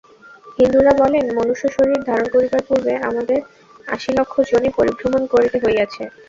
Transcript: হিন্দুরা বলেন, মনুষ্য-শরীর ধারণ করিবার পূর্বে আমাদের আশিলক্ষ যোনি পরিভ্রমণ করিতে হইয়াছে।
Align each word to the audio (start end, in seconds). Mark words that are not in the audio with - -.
হিন্দুরা 0.57 0.93
বলেন, 1.01 1.25
মনুষ্য-শরীর 1.37 1.99
ধারণ 2.03 2.27
করিবার 2.29 2.61
পূর্বে 2.67 2.93
আমাদের 3.09 3.39
আশিলক্ষ 3.87 4.33
যোনি 4.51 4.69
পরিভ্রমণ 4.77 5.23
করিতে 5.33 5.57
হইয়াছে। 5.63 6.03